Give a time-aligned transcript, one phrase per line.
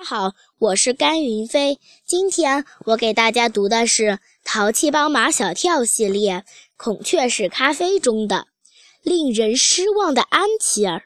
[0.00, 1.78] 大家好，我是甘云飞。
[2.06, 4.02] 今天我给大家读的是
[4.42, 6.36] 《淘气包马小跳》系列
[6.78, 8.46] 《孔雀石咖啡》中的
[9.04, 11.02] “令人失望的安琪儿”。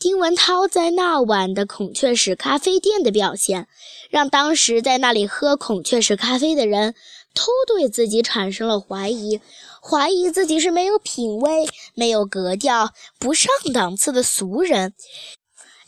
[0.00, 3.68] 丁文涛在那晚的孔雀石咖啡店的表现，
[4.08, 6.94] 让当时在那里喝孔雀石咖啡的人
[7.34, 9.42] 都对自己产生了怀疑，
[9.82, 14.94] 怀疑自己是没有品味、没有格调、不上档次的俗人。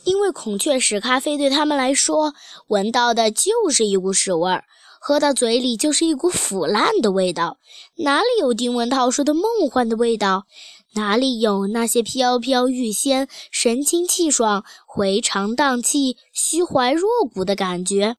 [0.04, 2.34] 因为孔雀屎咖啡对他们来说，
[2.68, 4.64] 闻到的就是一股屎味儿，
[5.00, 7.58] 喝到嘴里就是一股腐烂的味道。
[7.98, 10.46] 哪里有丁文涛说的梦幻的味道？
[10.94, 18.16] 哪里有那些飘飘欲仙、神清气爽、回肠荡气、虚怀若谷的感觉？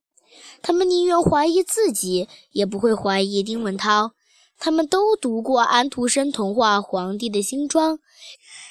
[0.62, 4.12] 他们宁愿怀疑自己，也不会怀疑丁文涛。
[4.58, 7.98] 他们都读过安徒生童话《皇帝的新装》，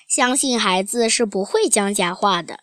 [0.09, 2.61] 相信孩子是不会讲假话的。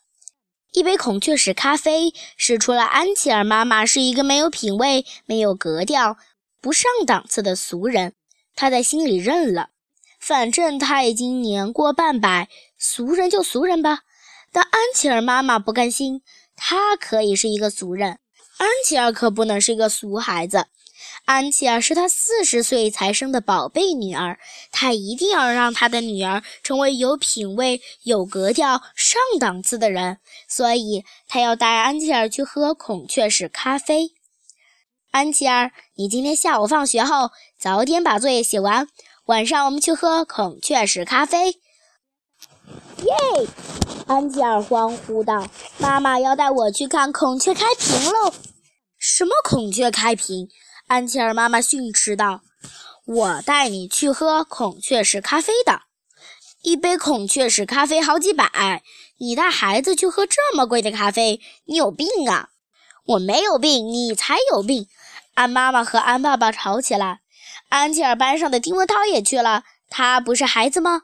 [0.74, 6.18] 一杯孔雀石咖啡，使出了安琪儿妈妈是一个没有品味、没有格调、
[6.62, 8.14] 不上档次的俗人。
[8.56, 9.70] 她在心里认了，
[10.20, 14.02] 反正她已经年过半百，俗人就俗人吧。
[14.52, 16.22] 但安琪儿妈妈不甘心，
[16.56, 18.20] 她可以是一个俗人，
[18.58, 20.68] 安琪儿可不能是一个俗孩子。
[21.26, 24.40] 安琪儿是他四十岁才生的宝贝女儿，
[24.72, 34.12] 他一定要让他的女儿成为有品位、有格调、上档次的人，所以他要带安琪儿去喝孔雀石咖啡。
[35.12, 38.88] 安琪儿，你今天下午放学后早点把作业写完，
[39.26, 41.60] 晚上我们去喝孔雀石咖啡。
[43.04, 43.48] 耶！
[44.08, 48.34] 安琪儿欢呼道：“妈妈要带我去看孔雀开屏喽！”
[48.98, 50.50] 什么孔雀开屏？
[50.88, 52.44] 安琪儿妈妈训斥道
[53.06, 55.82] ：“我带你去喝孔雀石咖啡的，
[56.62, 58.82] 一杯孔雀石咖啡好几百，
[59.18, 62.48] 你带孩子去喝这么贵的咖啡，你有病啊
[63.06, 64.88] ！”“我没有病，你才有病！”
[65.36, 67.20] 安妈妈和安爸爸吵起来。
[67.68, 71.02] 安琪儿班上的丁文涛也去了，他不是孩子吗？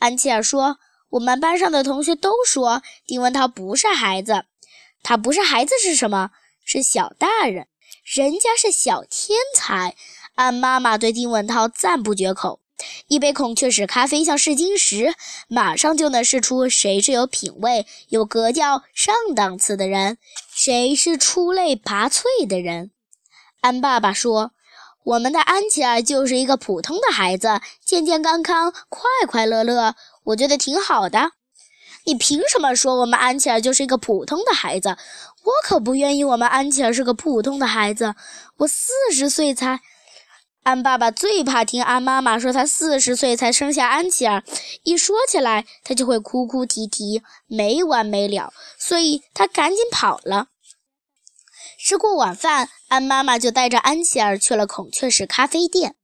[0.00, 0.78] 安琪儿说
[1.10, 4.46] ：“我们班上的同学都说丁文涛不是孩子，
[5.04, 6.32] 他不是孩子是什么？
[6.64, 7.68] 是小大人。”
[8.04, 9.94] 人家是小天才，
[10.34, 12.60] 安妈妈对丁文涛赞不绝口。
[13.08, 15.14] 一杯孔雀石咖啡像试金石，
[15.48, 20.16] 马上就能试出谁是有品位、有格调、上档次的人，
[20.54, 22.90] 谁是出类拔萃的人。
[23.60, 24.52] 安爸爸说
[25.04, 31.32] ：“我们的安琪儿就是一个普通的孩子，健健康康、快快乐乐，我觉得挺好的。”
[32.04, 34.96] 你凭什么说我们安琪儿就是一个普通的孩子？
[35.42, 38.14] 我可不愿意我们安琪儿是个普通的孩子。
[38.58, 39.80] 我四十岁才……
[40.62, 44.44] 安爸爸最怕听安妈妈说他四十岁才生下安琪儿，
[44.82, 50.48] 一说起来他就会哭哭啼啼，没完没了，所以他赶紧跑了。
[51.78, 55.94] 吃过晚饭，安妈妈就带着安琪儿去了孔雀石咖啡店。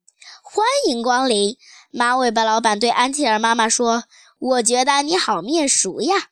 [0.43, 1.59] 欢迎光临！
[1.91, 4.05] 马尾巴老板对安琪儿妈妈说。
[4.39, 6.29] 我觉得你好面熟呀！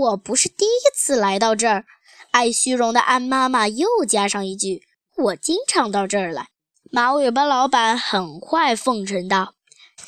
[0.00, 1.86] 我不是第一次来到这儿。
[2.30, 4.82] 爱虚荣的安妈妈又加上一句
[5.16, 6.48] ：“我经常到这儿来。”
[6.92, 9.54] 马尾巴老板很快奉承道：“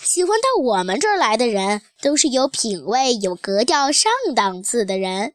[0.02, 5.32] 喜欢到我们这儿来的人，都是有品位、有格调、上档次的人。”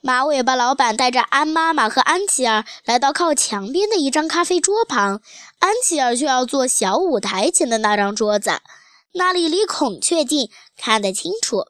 [0.00, 5.20] 马尾巴老板带着安妈妈和安琪儿来到靠墙边的一张咖啡桌旁，
[5.58, 8.60] 安琪儿却要坐小舞台前的那张桌子。
[9.16, 11.68] 那里离孔雀近，看得清楚。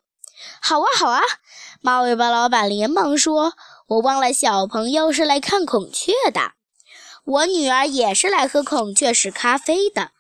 [0.60, 1.22] 好啊，好啊！
[1.80, 3.54] 马尾巴老板连忙说
[3.86, 6.54] ：“我忘了，小朋友是来看孔雀的。
[7.24, 10.10] 我女儿也是来喝孔雀石咖啡的。”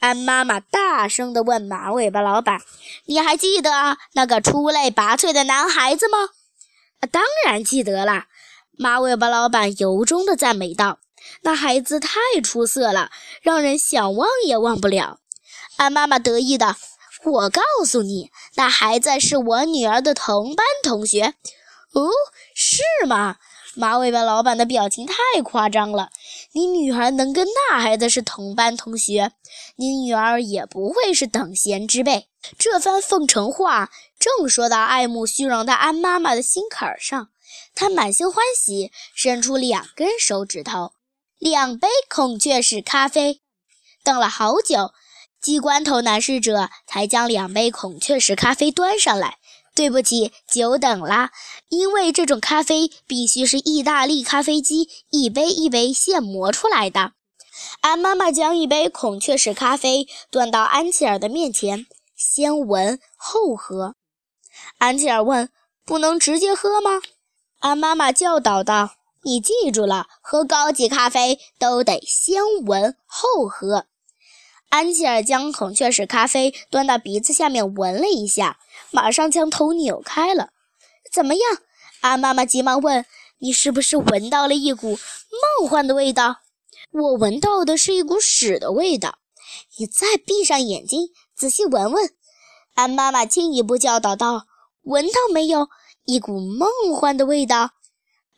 [0.00, 2.62] 安妈妈大声地问马尾巴老板
[3.04, 6.30] ：“你还记得那个出类拔萃的男孩子吗
[7.12, 8.28] ？”“当然记得啦！”
[8.78, 11.00] 马尾巴老板由衷地赞美道
[11.42, 13.10] ：“那孩子太出色了，
[13.42, 15.18] 让人想忘也忘不了。”
[15.82, 16.76] 安妈妈得意的，
[17.24, 21.34] 我告诉你，那孩子是我女儿的同班同学。
[21.92, 22.08] 哦，
[22.54, 23.38] 是吗？
[23.74, 26.10] 马尾巴老板的表情太夸张了。
[26.52, 29.32] 你女儿能跟那孩子是同班同学，
[29.74, 32.28] 你女儿也不会是等闲之辈。
[32.56, 33.90] 这番奉承话
[34.20, 37.28] 正说到爱慕虚荣的安妈妈的心坎上，
[37.74, 40.92] 她满心欢喜，伸出两根手指头，
[41.38, 43.40] 两杯孔雀石咖啡，
[44.04, 44.92] 等了好久。
[45.42, 49.38] 机关头男侍者才将两杯孔雀石咖啡端上来。
[49.74, 51.30] 对不起，久等啦，
[51.70, 57.12] 因为这种咖啡必须是意大利咖啡机一杯一杯现磨出来的。
[57.80, 63.94] 安妈妈将一杯孔雀石咖啡端到安琪儿的面前，先闻后喝。
[64.76, 65.48] 安琪儿问
[65.86, 67.00] ：“不能直接喝吗？”
[67.60, 68.90] 安妈妈教导道
[69.24, 73.86] ：“你记住了，喝高级咖啡都得先闻后喝。”
[74.72, 78.58] 安琪儿将孔雀石咖啡端到鼻子下面闻了一下，
[78.90, 80.48] 马上将头扭开了。
[81.12, 81.42] 怎么样？
[82.00, 83.04] 安妈妈急忙问
[83.40, 84.98] ：“你是不是闻到了一股
[85.60, 86.38] 梦幻的味道
[86.90, 89.18] ？”“我闻到的是一股屎的味道。
[89.76, 92.10] ”“你再闭上眼睛，仔细闻闻。”
[92.72, 94.46] 安妈妈进一步教导道
[94.84, 95.68] ：“闻到没有？”
[96.06, 97.72] 一股梦幻的味道，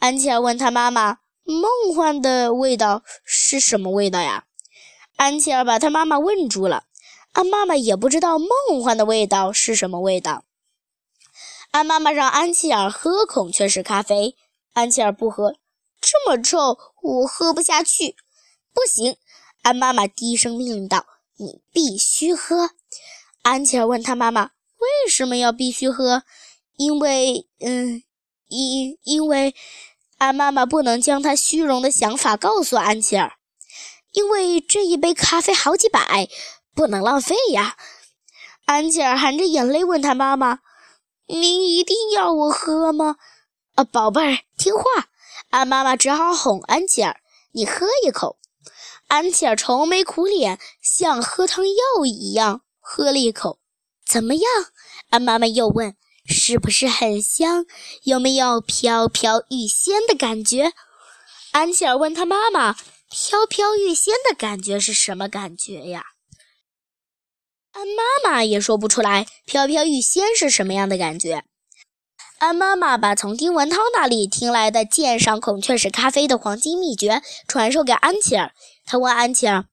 [0.00, 4.46] 安琪儿问他妈妈：“梦幻的味道是什么味道呀？”
[5.16, 6.84] 安琪儿把他妈妈问住了。
[7.32, 10.44] 安妈妈也不知道梦幻的味道是什么味道。
[11.72, 14.36] 安妈妈让安琪儿喝孔雀石咖啡，
[14.72, 15.56] 安琪儿不喝，
[16.00, 18.14] 这么臭，我喝不下去。
[18.72, 19.16] 不行，
[19.62, 21.06] 安妈妈低声命令道
[21.38, 22.70] ：“你必须喝。”
[23.42, 26.22] 安琪儿问他妈妈：“为什么要必须喝？”
[26.76, 28.02] 因为，嗯，
[28.48, 29.54] 因因为
[30.18, 33.34] 安妈妈不能将她虚荣的想法告诉安琪儿，
[34.14, 36.28] 因为这一杯咖啡好几百，
[36.74, 37.76] 不能浪费呀。
[38.64, 40.60] 安琪儿含着眼泪问她妈妈
[41.28, 43.16] ：“您一定要我喝吗？”
[43.76, 44.82] 啊，宝贝儿，听话。
[45.50, 47.20] 安妈妈只好哄安琪儿
[47.52, 48.38] ：“你喝一口。”
[49.08, 53.58] 安琪儿愁眉苦脸，像喝汤药一样喝了一口。
[54.06, 54.44] 怎么样？
[55.10, 55.96] 安妈妈又问。
[56.26, 57.66] 是不是很香？
[58.04, 60.72] 有没有飘飘欲仙的感觉？
[61.52, 62.74] 安琪儿问他妈妈
[63.16, 66.04] ：“飘飘欲仙的感觉是什么感觉呀？”
[67.70, 71.44] 安妈妈也说不出来，飘飘欲仙是什么样的感觉。
[72.38, 78.52] 安妈妈把从丁文涛那里听来的鉴赏孔雀石咖啡的黄金秘诀传授给安琪儿。
[78.84, 79.66] 她问安琪儿：“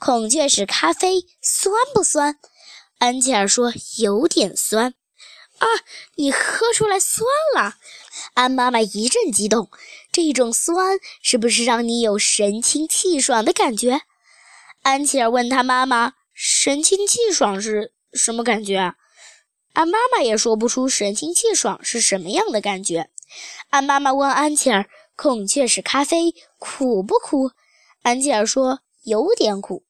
[0.00, 2.40] 孔雀石咖啡酸不酸？”
[2.98, 4.94] 安琪儿说：“有点酸。”
[5.58, 5.66] 啊！
[6.16, 7.24] 你喝出来酸
[7.54, 7.76] 了，
[8.34, 9.70] 安妈妈一阵激动。
[10.10, 14.00] 这种酸是不是让你有神清气爽的感觉？
[14.82, 18.94] 安琪儿问他妈妈：“神清气爽是什么感觉？”
[19.74, 23.10] 安妈妈也说不出神清气爽是什么样的感觉。
[23.68, 27.50] 安妈妈问安琪儿：“孔雀石咖啡苦不苦？”
[28.02, 29.84] 安琪儿说：“有点苦。”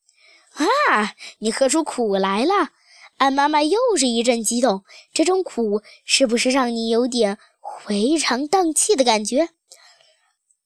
[0.90, 1.14] 啊！
[1.38, 2.70] 你喝出苦来了。
[3.18, 7.38] 安妈妈又是一阵激动，这种苦是不是让你有点
[7.76, 9.50] 回肠荡气的感觉？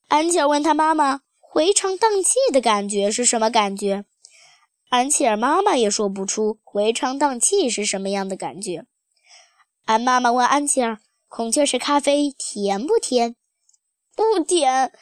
[0.09, 4.05] 安琪儿问他妈妈：“回肠荡气的感觉是什么感觉？”
[4.89, 8.85] 安琪儿妈妈也说不出回肠荡气是什么样的感觉。
[9.85, 13.35] 安妈妈问安琪儿：“孔雀石咖啡甜不甜
[14.15, 14.93] ？”“不甜。”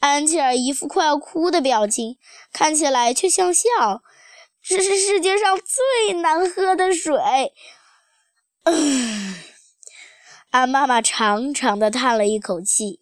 [0.00, 2.18] 安琪儿一副快要哭的表情，
[2.52, 4.02] 看起来却像笑。
[4.62, 7.14] 这是世界上最难喝的水。
[10.50, 12.98] 安妈妈长长的叹了一口气，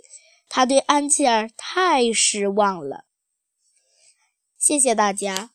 [0.49, 3.05] 她对安琪儿太失望了。
[4.59, 5.51] 谢谢大家。